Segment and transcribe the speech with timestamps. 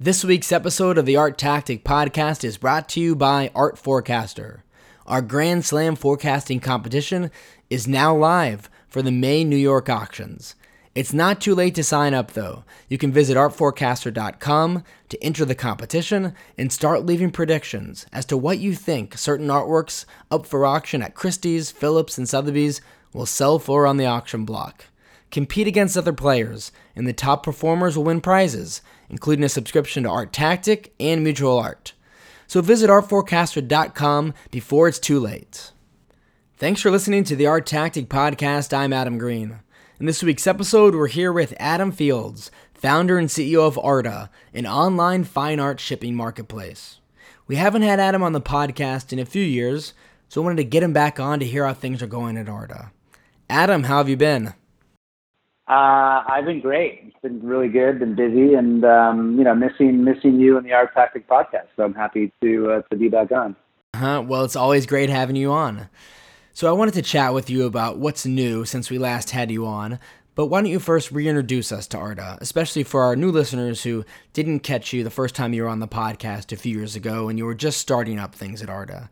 [0.00, 4.62] This week's episode of the Art Tactic Podcast is brought to you by Art Forecaster.
[5.08, 7.32] Our Grand Slam forecasting competition
[7.68, 10.54] is now live for the May New York auctions.
[10.94, 12.62] It's not too late to sign up, though.
[12.88, 18.60] You can visit artforecaster.com to enter the competition and start leaving predictions as to what
[18.60, 22.80] you think certain artworks up for auction at Christie's, Phillips, and Sotheby's
[23.12, 24.84] will sell for on the auction block.
[25.32, 28.80] Compete against other players, and the top performers will win prizes,
[29.10, 31.92] including a subscription to Art Tactic and Mutual Art.
[32.46, 35.72] So visit artforecaster.com before it's too late.
[36.56, 38.76] Thanks for listening to the Art Tactic Podcast.
[38.76, 39.60] I'm Adam Green.
[40.00, 44.66] In this week's episode, we're here with Adam Fields, founder and CEO of Arta, an
[44.66, 47.00] online fine art shipping marketplace.
[47.46, 49.94] We haven't had Adam on the podcast in a few years,
[50.28, 52.48] so I wanted to get him back on to hear how things are going at
[52.48, 52.92] Arta.
[53.50, 54.54] Adam, how have you been?
[55.68, 57.02] Uh, I've been great.
[57.06, 57.98] It's been really good.
[57.98, 61.66] Been busy, and um, you know, missing missing you and the Art Tactic podcast.
[61.76, 63.54] So I'm happy to uh, to be back on.
[63.94, 64.24] Uh-huh.
[64.26, 65.88] Well, it's always great having you on.
[66.54, 69.66] So I wanted to chat with you about what's new since we last had you
[69.66, 69.98] on.
[70.34, 74.04] But why don't you first reintroduce us to Arta, especially for our new listeners who
[74.32, 77.28] didn't catch you the first time you were on the podcast a few years ago
[77.28, 79.10] and you were just starting up things at Arta.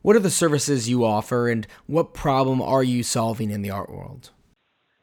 [0.00, 3.90] What are the services you offer, and what problem are you solving in the art
[3.90, 4.30] world?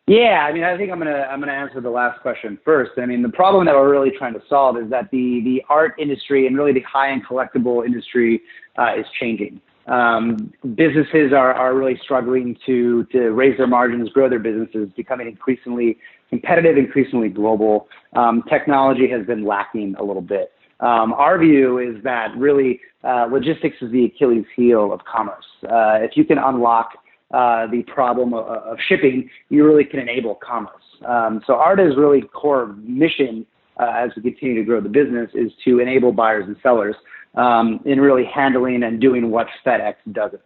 [0.08, 2.92] Yeah, I mean, I think I'm gonna I'm gonna answer the last question first.
[2.98, 5.94] I mean, the problem that we're really trying to solve is that the the art
[6.00, 8.42] industry and really the high end collectible industry
[8.78, 9.62] uh, is changing.
[9.88, 15.28] Um, businesses are are really struggling to to raise their margins, grow their businesses, becoming
[15.28, 15.98] increasingly
[16.30, 17.88] competitive, increasingly global.
[18.16, 20.52] Um, technology has been lacking a little bit.
[20.80, 25.46] Um, our view is that really uh, logistics is the Achilles heel of commerce.
[25.64, 26.94] Uh, if you can unlock
[27.34, 30.84] uh, the problem of, of, shipping, you really can enable commerce.
[31.08, 33.46] Um, so Arta's really core mission
[33.80, 36.96] uh, as we continue to grow the business is to enable buyers and sellers
[37.36, 40.42] um, in really handling and doing what FedEx doesn't.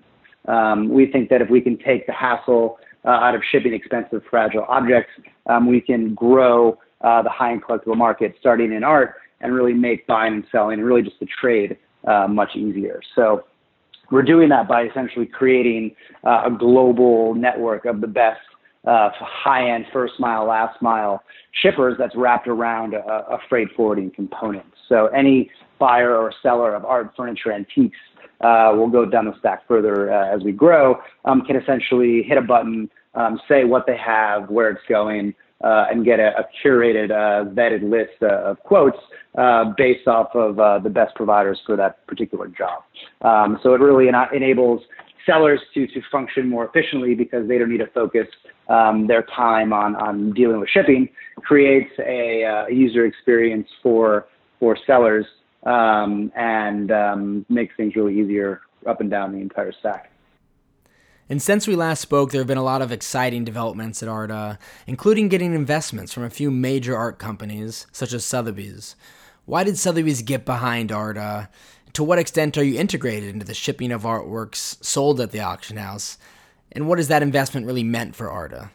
[0.48, 4.22] Um, we think that if we can take the hassle uh, out of shipping expensive,
[4.30, 5.12] fragile objects,
[5.48, 10.08] um, we can grow uh, the high-end collectible market, starting in art, and really make
[10.08, 13.02] buying and selling and really just the trade uh, much easier.
[13.16, 13.44] So
[14.12, 18.40] we're doing that by essentially creating uh, a global network of the best
[18.86, 24.66] uh, high-end first mile, last mile shippers that's wrapped around a, a, freight forwarding component.
[24.88, 25.50] So any
[25.80, 27.98] buyer or seller of art, furniture, antiques
[28.42, 32.38] uh, will go down the stack further uh, as we grow, um, can essentially hit
[32.38, 35.34] a button, um, say what they have, where it's going,
[35.64, 38.98] uh, and get a, a curated, uh, vetted list uh, of quotes
[39.38, 42.84] uh, based off of uh, the best providers for that particular job.
[43.22, 44.82] Um, so it really ena- enables
[45.26, 48.28] sellers to, to function more efficiently because they don't need to focus
[48.70, 54.28] um, their time on, on dealing with shipping, creates a, uh, user experience for,
[54.60, 55.26] for sellers
[55.66, 60.12] um, and um, makes things really easier up and down the entire stack.
[61.28, 64.60] And since we last spoke, there have been a lot of exciting developments at Arta,
[64.86, 68.96] including getting investments from a few major art companies, such as Sotheby's.
[69.46, 71.50] Why did Sotheby's get behind Arta?
[71.94, 75.78] To what extent are you integrated into the shipping of artworks sold at the auction
[75.78, 76.20] house?
[76.72, 78.70] And what has that investment really meant for Arta?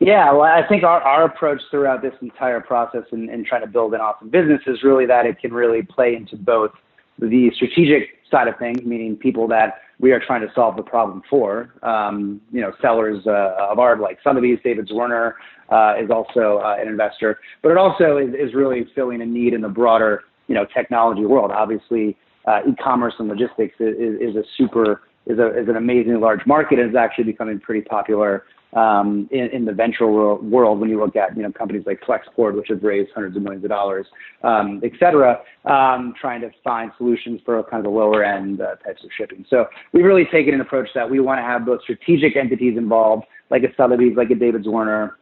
[0.00, 3.66] Yeah, well, I think our, our approach throughout this entire process in, in trying to
[3.66, 6.72] build an awesome business is really that it can really play into both
[7.18, 11.22] the strategic side of things, meaning people that we are trying to solve the problem
[11.28, 11.72] for.
[11.82, 15.32] Um, you know, sellers uh, of art like Sotheby's, David Zwirner
[15.70, 19.54] uh, is also uh, an investor, but it also is, is, really filling a need
[19.54, 21.50] in the broader, you know, technology world.
[21.50, 22.16] Obviously,
[22.46, 26.78] uh, e-commerce and logistics is, is, a super is, a, is an amazingly large market
[26.78, 28.44] and is actually becoming pretty popular
[28.74, 32.56] um, in, in, the venture world, when you look at you know companies like Flexport,
[32.56, 34.06] which have raised hundreds of millions of dollars,
[34.42, 38.74] um, et cetera, um, trying to find solutions for kind of the lower end uh,
[38.84, 39.46] types of shipping.
[39.48, 43.24] So we've really taken an approach that we want to have both strategic entities involved,
[43.50, 45.12] like a Sotheby's, like a David Zwirner,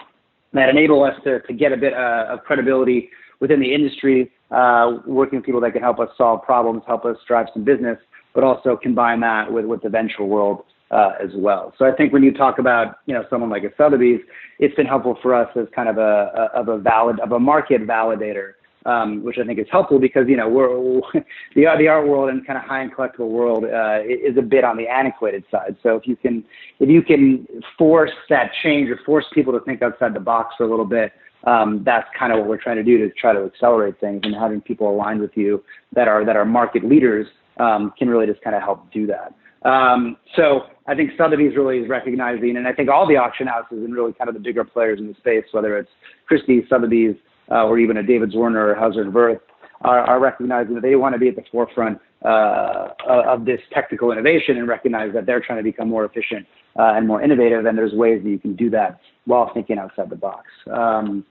[0.55, 4.99] that enable us to, to get a bit uh, of credibility within the industry, uh,
[5.07, 7.99] working with people that can help us solve problems, help us drive some business,
[8.35, 11.73] but also combine that with, with the venture world uh, as well.
[11.79, 14.21] So I think when you talk about you know someone like a Sotheby's,
[14.59, 17.39] it's been helpful for us as kind of a, a of a valid of a
[17.41, 18.53] market validator,
[18.85, 20.69] um, which I think is helpful because you know we're
[21.55, 24.65] the the art world and kind of high end collectible world uh, is a bit
[24.65, 25.77] on the antiquated side.
[25.83, 26.45] So if you can
[26.79, 27.47] if you can
[27.79, 31.13] force that change or force people to think outside the box for a little bit.
[31.45, 34.33] Um, that's kind of what we're trying to do to try to accelerate things and
[34.33, 37.27] having people aligned with you that are that are market leaders
[37.59, 39.35] um, can really just kind of help do that.
[39.65, 43.79] Um, so I think Sotheby's really is recognizing, and I think all the auction houses
[43.85, 45.91] and really kind of the bigger players in the space, whether it's
[46.27, 47.15] Christie's, Sotheby's,
[47.51, 49.41] uh, or even a David Zwirner or Hauser and Wirth
[49.83, 54.13] are, are recognizing that they want to be at the forefront uh, of this technical
[54.13, 56.47] innovation and recognize that they're trying to become more efficient
[56.79, 57.67] uh, and more innovative.
[57.67, 60.47] And there's ways that you can do that while thinking outside the box.
[60.73, 61.25] Um,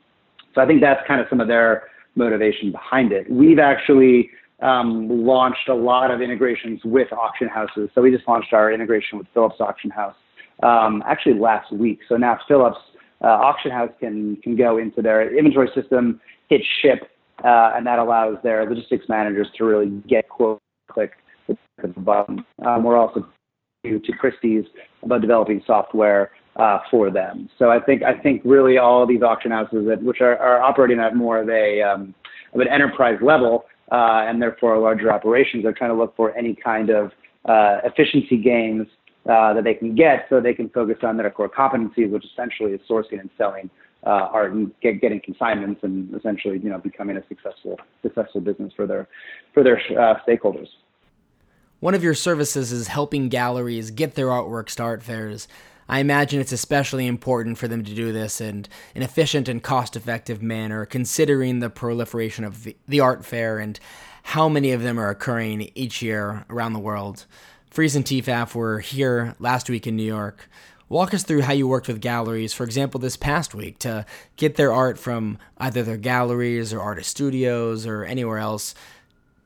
[0.54, 1.84] so I think that's kind of some of their
[2.16, 3.30] motivation behind it.
[3.32, 4.30] We've actually
[4.62, 7.90] um, launched a lot of integrations with auction houses.
[7.94, 10.16] So we just launched our integration with Phillips Auction House
[10.64, 12.00] um, actually last week.
[12.08, 12.78] So now Phillips
[13.24, 16.20] uh, Auction House can can go into their inventory system,
[16.50, 17.10] hit ship,
[17.44, 20.60] uh, and that allows their logistics managers to really get quote
[20.90, 21.12] click
[21.50, 22.46] at the button.
[22.66, 23.28] Um, we're also
[23.86, 24.66] to, to Christie's
[25.04, 27.50] about developing software uh, for them.
[27.58, 31.00] So I think I think really all these auction houses that which are, are operating
[31.00, 32.14] at more of a um,
[32.54, 36.56] of an enterprise level uh, and therefore larger operations are trying to look for any
[36.56, 37.12] kind of
[37.46, 38.88] uh, efficiency gains
[39.30, 42.72] uh, that they can get so they can focus on their core competencies, which essentially
[42.72, 43.70] is sourcing and selling
[44.06, 48.74] uh, art and get, getting consignments and essentially you know becoming a successful successful business
[48.76, 49.08] for their
[49.54, 50.68] for their uh, stakeholders.
[51.80, 55.48] One of your services is helping galleries get their artworks to art fairs.
[55.92, 58.66] I imagine it's especially important for them to do this in
[58.96, 63.78] an efficient and cost effective manner, considering the proliferation of the, the art fair and
[64.24, 67.26] how many of them are occurring each year around the world.
[67.70, 70.50] Frieze and TEFAF were here last week in New York.
[70.88, 74.06] Walk us through how you worked with galleries, for example, this past week, to
[74.38, 78.74] get their art from either their galleries or artist studios or anywhere else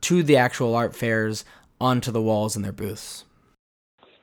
[0.02, 1.44] to the actual art fairs
[1.80, 3.24] onto the walls in their booths?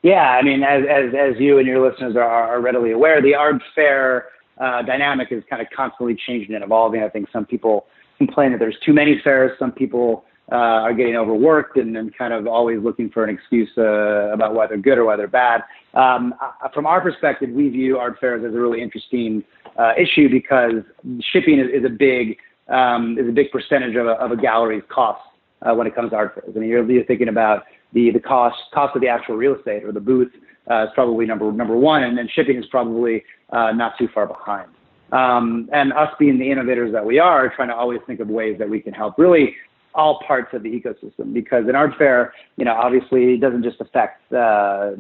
[0.04, 3.36] Yeah, I mean, as as, as you and your listeners are, are readily aware, the
[3.36, 4.26] art fair
[4.60, 7.02] uh, dynamic is kind of constantly changing and evolving.
[7.02, 7.86] I think some people
[8.18, 9.58] complain that there's too many fairs.
[9.58, 13.70] Some people uh, are getting overworked and, and kind of always looking for an excuse
[13.78, 15.62] uh, about why they're good or why they're bad.
[15.94, 19.42] Um, uh, from our perspective, we view art fairs as a really interesting
[19.80, 20.84] uh, issue because
[21.32, 24.84] shipping is, is a big um, is a big percentage of a, of a gallery's
[24.90, 25.22] cost
[25.62, 26.54] uh, when it comes to art fairs.
[26.56, 29.84] I mean, you're, you're thinking about the the cost cost of the actual real estate
[29.84, 30.32] or the booth
[30.70, 34.28] uh, is probably number number one, and then shipping is probably uh, not too far
[34.28, 34.70] behind.
[35.12, 38.58] Um, and us being the innovators that we are, trying to always think of ways
[38.58, 39.56] that we can help really
[39.94, 43.80] all parts of the ecosystem because an art fair, you know, obviously it doesn't just
[43.80, 44.92] affect uh,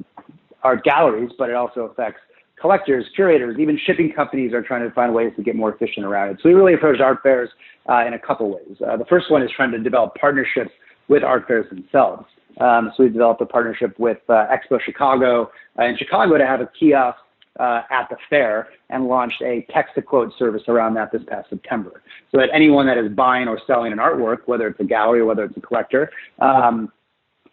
[0.61, 2.19] art galleries, but it also affects
[2.59, 6.29] collectors, curators, even shipping companies are trying to find ways to get more efficient around
[6.29, 6.37] it.
[6.41, 7.49] So we really approach art fairs
[7.89, 8.77] uh, in a couple ways.
[8.87, 10.71] Uh, the first one is trying to develop partnerships
[11.07, 12.25] with art fairs themselves.
[12.59, 16.61] Um, so we developed a partnership with uh, Expo Chicago uh, in Chicago to have
[16.61, 17.17] a kiosk
[17.59, 21.49] uh, at the fair and launched a text to quote service around that this past
[21.49, 22.01] September.
[22.31, 25.25] So that anyone that is buying or selling an artwork, whether it's a gallery or
[25.25, 26.91] whether it's a collector, um,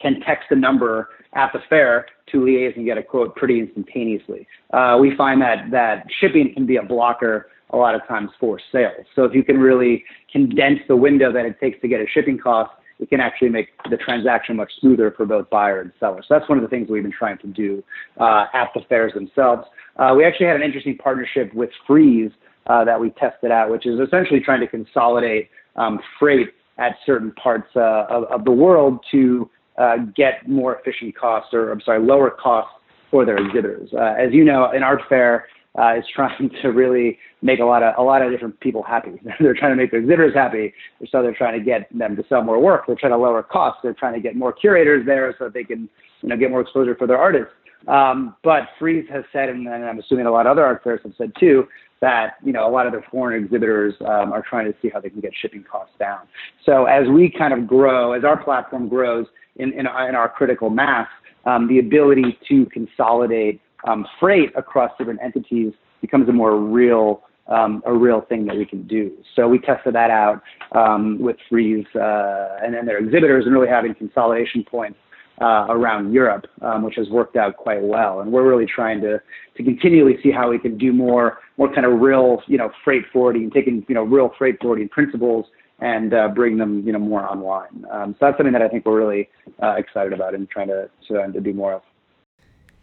[0.00, 4.46] can text a number at the fair to liaise and get a quote pretty instantaneously.
[4.72, 8.58] Uh, we find that that shipping can be a blocker a lot of times for
[8.72, 9.06] sales.
[9.14, 12.38] So if you can really condense the window that it takes to get a shipping
[12.38, 16.22] cost it can actually make the transaction much smoother for both buyer and seller.
[16.22, 17.82] So that's one of the things we've been trying to do
[18.18, 19.66] uh, at the fairs themselves.
[19.96, 22.30] Uh, we actually had an interesting partnership with Frieze
[22.66, 26.48] uh, that we tested out, which is essentially trying to consolidate um, freight
[26.78, 31.70] at certain parts uh, of, of, the world to uh, get more efficient costs, or
[31.70, 32.72] I'm sorry, lower costs
[33.10, 33.90] for their exhibitors.
[33.92, 35.46] Uh, as you know, in art fair
[35.78, 39.12] uh, is trying to really make a lot of a lot of different people happy.
[39.40, 40.72] they're trying to make their exhibitors happy,
[41.10, 42.84] so they're trying to get them to sell more work.
[42.86, 43.80] They're trying to lower costs.
[43.82, 45.88] They're trying to get more curators there so that they can
[46.22, 47.52] you know get more exposure for their artists.
[47.88, 51.00] Um, but Frieze has said, and, and I'm assuming a lot of other art fairs
[51.02, 51.66] have said too,
[52.00, 55.00] that you know a lot of their foreign exhibitors um, are trying to see how
[55.00, 56.20] they can get shipping costs down.
[56.66, 60.70] So as we kind of grow, as our platform grows in in, in our critical
[60.70, 61.08] mass,
[61.46, 67.82] um, the ability to consolidate um, freight across different entities becomes a more real um,
[67.84, 69.10] a real thing that we can do.
[69.34, 70.40] So we tested that out
[70.72, 74.98] um, with Frieze uh, and then their exhibitors and really having consolidation points
[75.40, 78.20] uh, around Europe, um, which has worked out quite well.
[78.20, 79.20] And we're really trying to
[79.56, 83.04] to continually see how we can do more more kind of real you know freight
[83.12, 85.46] forwarding, taking you know real freight forwarding principles
[85.80, 87.84] and uh, bring them you know more online.
[87.90, 89.28] Um, so that's something that I think we're really
[89.62, 91.82] uh, excited about and trying to to, to do more of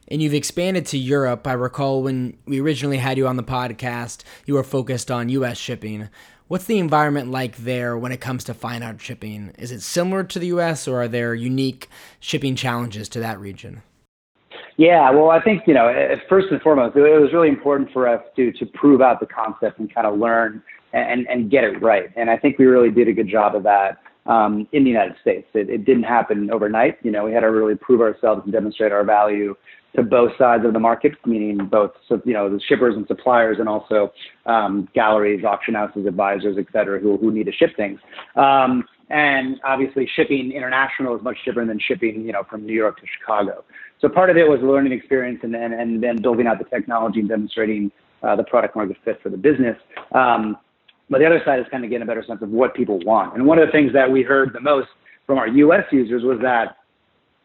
[0.08, 1.46] and you've expanded to Europe.
[1.48, 5.58] I recall when we originally had you on the podcast, you were focused on US
[5.58, 6.10] shipping.
[6.48, 9.54] What's the environment like there when it comes to fine art shipping?
[9.58, 13.82] Is it similar to the US or are there unique shipping challenges to that region?
[14.78, 17.92] Yeah, well, I think, you know, eh, eh, first and foremost, it was really important
[17.92, 20.62] for us to, to prove out the concept and kind of learn
[20.94, 22.12] and, and get it right.
[22.16, 23.98] And I think we really did a good job of that
[24.28, 25.48] um, in the United States.
[25.54, 26.98] It, it didn't happen overnight.
[27.04, 29.56] You know, we had to really prove ourselves and demonstrate our value
[29.96, 33.68] to both sides of the market, meaning both you know the shippers and suppliers, and
[33.68, 34.12] also
[34.46, 38.00] um, galleries, auction houses, advisors, et cetera, who who need to ship things.
[38.36, 43.00] Um, and obviously, shipping international is much different than shipping you know from New York
[43.00, 43.64] to Chicago.
[44.00, 47.22] So part of it was learning experience, and and, and then building out the technology
[47.22, 47.92] and demonstrating
[48.22, 49.78] uh, the product market fit for the business.
[50.14, 50.58] Um,
[51.10, 53.36] but the other side is kind of getting a better sense of what people want.
[53.36, 54.90] And one of the things that we heard the most
[55.26, 55.84] from our U.S.
[55.92, 56.78] users was that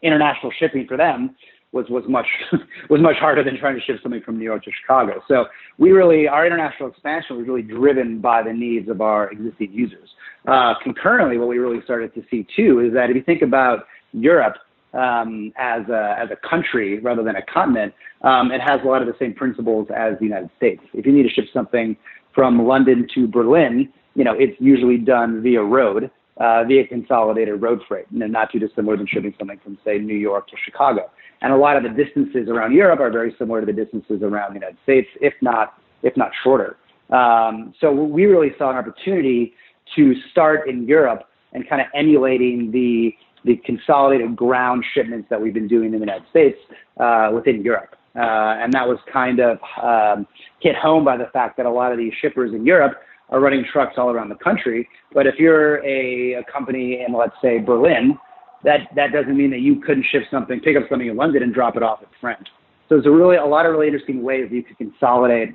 [0.03, 1.37] international shipping for them
[1.73, 2.27] was was much
[2.91, 5.23] was much harder than trying to ship something from New York to Chicago.
[5.27, 5.47] So
[5.79, 10.09] we really our international expansion was really driven by the needs of our existing users.
[10.47, 13.87] Uh, concurrently, what we really started to see too is that if you think about
[14.13, 14.57] Europe
[14.93, 19.01] um, as a as a country rather than a continent, um, it has a lot
[19.01, 20.83] of the same principles as the United States.
[20.93, 21.97] If you need to ship something
[22.35, 27.81] from London to Berlin, you know it's usually done via road uh, via consolidated road
[27.87, 31.11] freight, and not too dissimilar than shipping something from, say, New York to Chicago.
[31.41, 34.51] And a lot of the distances around Europe are very similar to the distances around
[34.51, 36.77] the United States, if not, if not shorter.
[37.11, 39.55] Um, so we really saw an opportunity
[39.97, 45.53] to start in Europe and kind of emulating the the consolidated ground shipments that we've
[45.53, 46.57] been doing in the United States
[47.01, 47.97] uh, within Europe.
[48.15, 50.27] Uh, and that was kind of um,
[50.61, 53.01] hit home by the fact that a lot of these shippers in Europe
[53.31, 54.87] are running trucks all around the country.
[55.15, 58.19] But if you're a, a company in, let's say, Berlin,
[58.65, 61.55] that, that doesn't mean that you couldn't ship something, pick up something in London and
[61.55, 62.47] drop it off at France.
[62.89, 65.55] So there's a really a lot of really interesting ways you could consolidate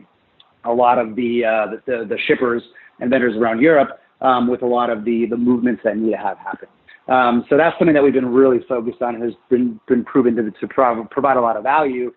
[0.66, 2.64] a lot of the, uh, the, the, the shippers
[3.00, 6.18] and vendors around Europe um, with a lot of the, the movements that need to
[6.18, 6.68] have happen.
[7.08, 10.36] Um, so that's something that we've been really focused on and has been, been proven
[10.36, 12.12] to, to prov- provide a lot of value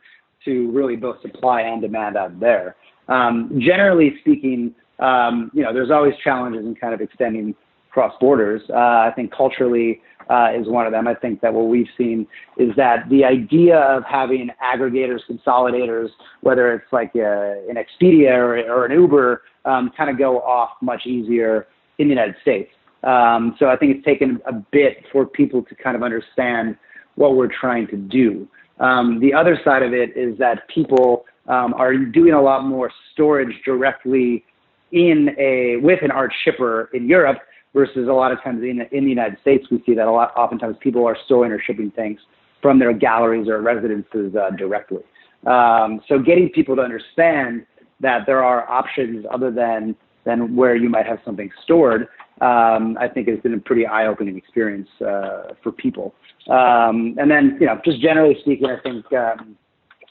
[0.44, 2.76] to really both supply and demand out there.
[3.08, 7.54] Um, generally speaking, um, you know, there's always challenges in kind of extending
[7.90, 8.62] cross borders.
[8.70, 11.08] Uh, I think culturally uh, is one of them.
[11.08, 16.08] I think that what we've seen is that the idea of having aggregators, consolidators,
[16.42, 20.40] whether it's like a, uh, an Expedia or, or an Uber, um, kind of go
[20.40, 21.66] off much easier
[21.98, 22.70] in the United States.
[23.02, 26.76] Um, so I think it's taken a bit for people to kind of understand
[27.16, 28.46] what we're trying to do.
[28.80, 32.90] Um, the other side of it is that people um, are doing a lot more
[33.12, 34.44] storage directly
[34.92, 37.38] in a with an art shipper in Europe
[37.74, 40.32] versus a lot of times in, in the United States we see that a lot
[40.36, 42.18] oftentimes people are storing or shipping things
[42.60, 45.02] from their galleries or residences uh, directly.
[45.46, 47.64] Um, so getting people to understand
[48.00, 49.94] that there are options other than
[50.24, 52.06] than where you might have something stored,
[52.40, 56.14] um, I think has been a pretty eye-opening experience uh, for people.
[56.48, 59.56] Um, and then, you know, just generally speaking, I think um,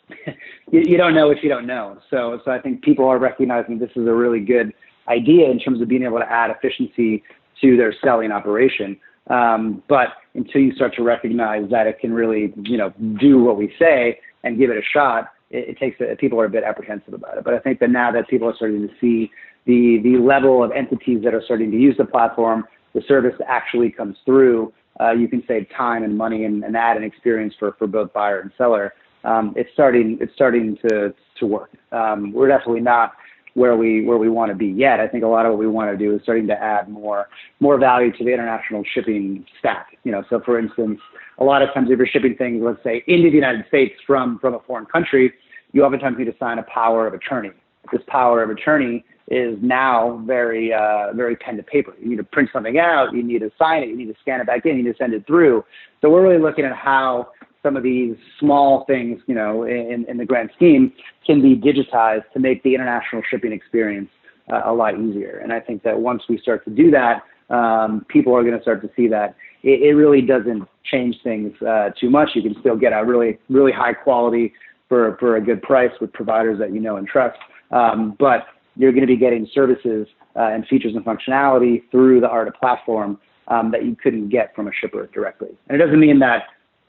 [0.71, 1.97] you, you don't know what you don't know.
[2.09, 4.73] So, so I think people are recognizing this is a really good
[5.07, 7.23] idea in terms of being able to add efficiency
[7.61, 8.99] to their selling operation.
[9.27, 13.57] Um, but until you start to recognize that it can really, you know, do what
[13.57, 16.63] we say and give it a shot, it, it takes a, people are a bit
[16.63, 17.43] apprehensive about it.
[17.43, 19.31] But I think that now that people are starting to see
[19.69, 23.89] the the level of entities that are starting to use the platform, the service actually
[23.91, 24.73] comes through.
[24.99, 28.11] Uh, you can save time and money and, and add an experience for, for both
[28.11, 31.71] buyer and seller um, it's starting it's starting to to work.
[31.91, 33.13] Um, we're definitely not
[33.53, 34.99] where we where we want to be yet.
[34.99, 37.27] I think a lot of what we want to do is starting to add more
[37.59, 39.97] more value to the international shipping stack.
[40.03, 40.99] You know, so for instance,
[41.39, 44.39] a lot of times if you're shipping things, let's say into the United States from
[44.39, 45.33] from a foreign country,
[45.73, 47.51] you oftentimes need to sign a power of attorney.
[47.91, 51.93] This power of attorney is now very uh, very pen to paper.
[52.01, 54.41] You need to print something out, you need to sign it, you need to scan
[54.41, 55.63] it back in, you need to send it through.
[56.01, 57.29] So we're really looking at how
[57.61, 60.93] some of these small things, you know, in, in the grand scheme,
[61.25, 64.09] can be digitized to make the international shipping experience
[64.51, 65.39] uh, a lot easier.
[65.43, 68.61] And I think that once we start to do that, um, people are going to
[68.61, 72.29] start to see that it, it really doesn't change things uh, too much.
[72.33, 74.53] You can still get a really, really high quality
[74.87, 77.37] for, for a good price with providers that you know and trust.
[77.71, 78.47] Um, but
[78.79, 83.19] you're going to be getting services uh, and features and functionality through the Arta platform
[83.49, 85.49] um, that you couldn't get from a shipper directly.
[85.67, 86.43] And it doesn't mean that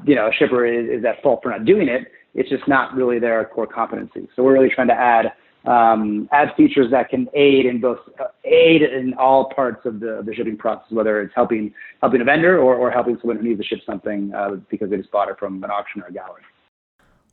[0.07, 2.09] you know, a shipper is, is at fault for not doing it.
[2.35, 4.29] It's just not really their core competency.
[4.35, 5.33] So we're really trying to add
[5.67, 10.23] um, add features that can aid in both uh, aid in all parts of the,
[10.25, 13.61] the shipping process, whether it's helping helping a vendor or, or helping someone who needs
[13.61, 16.43] to ship something uh, because they just bought it from an auction or a gallery.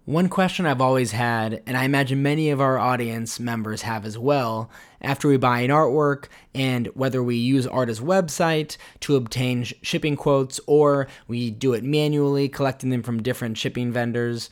[0.07, 4.17] One question I've always had, and I imagine many of our audience members have as
[4.17, 4.69] well,
[5.01, 10.15] after we buy an artwork and whether we use Arta's website to obtain sh- shipping
[10.15, 14.49] quotes or we do it manually, collecting them from different shipping vendors,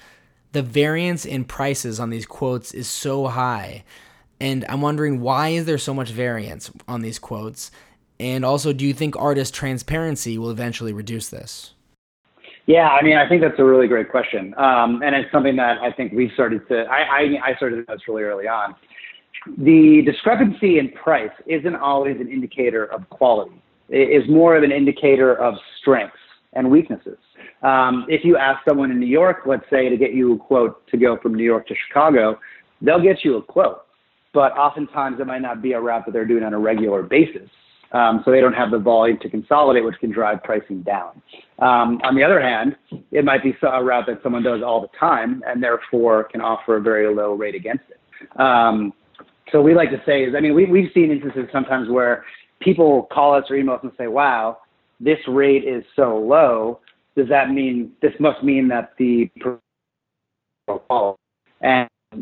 [0.51, 3.85] the variance in prices on these quotes is so high.
[4.41, 7.71] And I'm wondering why is there so much variance on these quotes?
[8.19, 11.74] And also, do you think artist transparency will eventually reduce this?
[12.67, 15.77] Yeah, I mean, I think that's a really great question, um, and it's something that
[15.79, 16.85] I think we started to.
[16.85, 18.75] I, I, I started this really early on.
[19.59, 23.61] The discrepancy in price isn't always an indicator of quality.
[23.89, 26.17] It is more of an indicator of strengths
[26.53, 27.17] and weaknesses.
[27.61, 30.87] Um, if you ask someone in New York, let's say, to get you a quote
[30.87, 32.39] to go from New York to Chicago,
[32.81, 33.85] they'll get you a quote,
[34.33, 37.49] but oftentimes it might not be a route that they're doing on a regular basis.
[37.91, 41.21] Um, so they don't have the volume to consolidate, which can drive pricing down.
[41.59, 42.75] Um, on the other hand,
[43.11, 46.77] it might be a route that someone does all the time and therefore can offer
[46.77, 48.39] a very low rate against it.
[48.39, 48.93] Um,
[49.51, 52.25] so we like to say is, I mean, we, we've seen instances sometimes where
[52.59, 54.57] people call us or email us and say, wow,
[54.99, 56.79] this rate is so low.
[57.15, 59.29] Does that mean, this must mean that the
[61.61, 61.87] and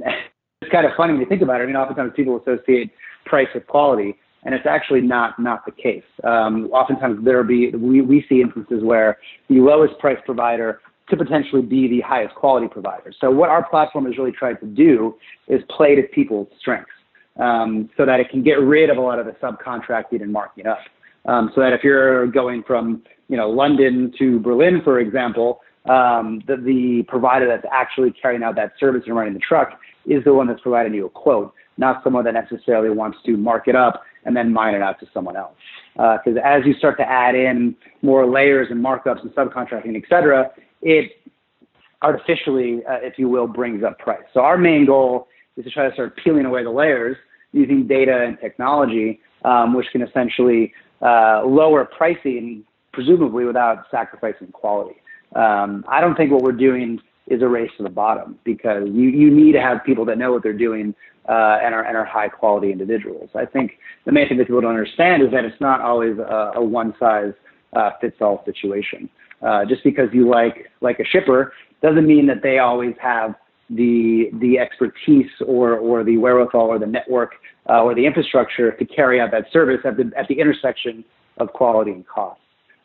[0.62, 1.64] it's kind of funny when you think about it.
[1.64, 2.92] I mean, oftentimes people associate
[3.26, 6.04] price with quality and it's actually not not the case.
[6.24, 9.18] Um, oftentimes there be we, we see instances where
[9.50, 13.14] the lowest price provider could potentially be the highest quality provider.
[13.20, 15.16] So what our platform has really tried to do
[15.48, 16.92] is play to people's strengths,
[17.40, 20.68] um, so that it can get rid of a lot of the subcontracting and marking
[20.68, 20.80] up.
[21.26, 26.42] Um, so that if you're going from you know London to Berlin, for example, um,
[26.48, 30.34] the, the provider that's actually carrying out that service and running the truck is the
[30.34, 34.04] one that's providing you a quote, not someone that necessarily wants to mark it up
[34.26, 35.54] and then mine it out to someone else.
[35.94, 40.04] Because uh, as you start to add in more layers and markups and subcontracting, et
[40.10, 40.52] cetera,
[40.82, 41.12] it
[42.02, 44.24] artificially, uh, if you will, brings up price.
[44.34, 47.16] So our main goal is to try to start peeling away the layers
[47.52, 54.96] using data and technology, um, which can essentially uh, lower pricing, presumably without sacrificing quality.
[55.36, 57.00] Um, I don't think what we're doing
[57.34, 60.32] is a race to the bottom because you, you need to have people that know
[60.32, 60.96] what they're doing
[61.28, 63.30] uh, and, are, and are high quality individuals.
[63.36, 63.74] I think
[64.06, 66.94] the main thing that people don't understand is that it's not always a, a one
[67.00, 67.34] size
[67.74, 69.10] uh, fits all situation.
[69.42, 73.36] Uh, just because you like like a shipper doesn't mean that they always have
[73.70, 77.34] the the expertise or or the wherewithal or the network
[77.70, 81.04] uh, or the infrastructure to carry out that service at the at the intersection
[81.38, 82.40] of quality and cost.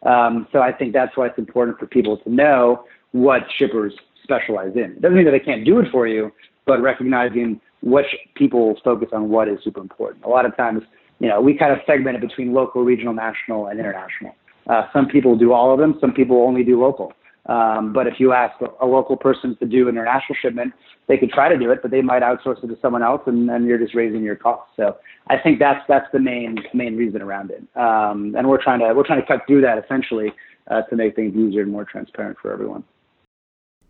[0.04, 3.94] Um, so I think that's why it's important for people to know what shippers
[4.28, 4.92] specialize in.
[4.92, 6.30] It doesn't mean that they can't do it for you,
[6.66, 10.24] but recognizing which people focus on what is super important.
[10.24, 10.82] A lot of times,
[11.18, 14.34] you know, we kind of segment it between local, regional, national, and international.
[14.68, 15.96] Uh, some people do all of them.
[16.00, 17.12] Some people only do local.
[17.46, 20.74] Um, but if you ask a, local person to do international shipment,
[21.06, 23.48] they could try to do it, but they might outsource it to someone else, and
[23.48, 24.70] then you're just raising your costs.
[24.76, 27.62] So I think that's that's the main main reason around it.
[27.74, 30.30] Um, and we're trying to we're trying to cut through that essentially
[30.70, 32.84] uh, to make things easier and more transparent for everyone.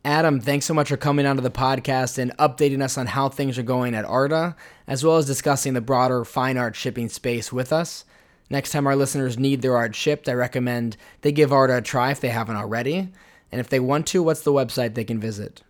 [0.05, 3.59] Adam, thanks so much for coming onto the podcast and updating us on how things
[3.59, 4.55] are going at Arta,
[4.87, 8.05] as well as discussing the broader fine art shipping space with us.
[8.49, 12.13] Next time our listeners need their art shipped, I recommend they give Arta a try
[12.13, 13.09] if they haven't already.
[13.51, 15.63] And if they want to, what's the website they can visit?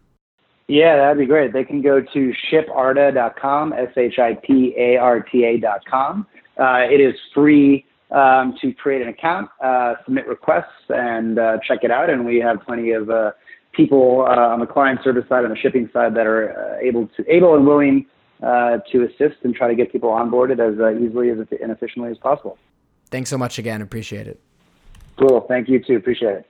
[0.68, 1.52] Yeah, that'd be great.
[1.54, 6.26] They can go to shiparta.com, S H I P A R T A.com.
[6.58, 11.78] Uh, it is free um, to create an account, uh, submit requests, and uh, check
[11.82, 12.10] it out.
[12.10, 13.30] And we have plenty of uh,
[13.72, 17.09] people uh, on the client service side and the shipping side that are uh, able
[17.16, 18.07] to able and willing
[18.42, 22.11] uh, to assist and try to get people onboarded as uh, easily as and efficiently
[22.11, 22.59] as possible.
[23.11, 23.83] Thanks so much again.
[23.83, 24.40] Appreciate it.
[25.18, 25.40] Cool.
[25.48, 25.96] Thank you too.
[25.96, 26.46] Appreciate it.